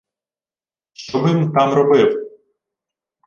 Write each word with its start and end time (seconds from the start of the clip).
—Що 0.93 1.19
би-м 1.21 1.51
там 1.51 1.73
робив? 1.73 2.31